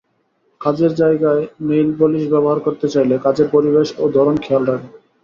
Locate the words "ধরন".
4.15-4.35